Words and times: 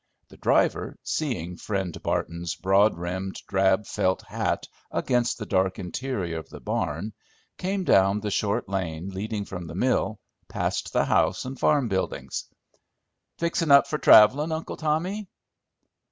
The 0.29 0.37
driver, 0.37 0.97
seeing 1.03 1.57
Friend 1.57 1.95
Barton's 2.01 2.55
broad 2.55 2.95
brimmed 2.95 3.35
drab 3.47 3.85
felt 3.85 4.23
hat 4.23 4.67
against 4.89 5.37
the 5.37 5.45
dark 5.45 5.77
interior 5.77 6.39
of 6.39 6.49
the 6.49 6.59
barn, 6.59 7.13
came 7.59 7.83
down 7.83 8.19
the 8.19 8.31
short 8.31 8.67
lane 8.67 9.09
leading 9.11 9.45
from 9.45 9.67
the 9.67 9.75
mill, 9.75 10.19
past 10.49 10.91
the 10.91 11.05
house 11.05 11.45
and 11.45 11.59
farm 11.59 11.87
buildings. 11.87 12.45
"Fixin' 13.37 13.69
up 13.69 13.85
for 13.85 13.99
travelin', 13.99 14.51
Uncle 14.51 14.75
Tommy?" 14.75 15.29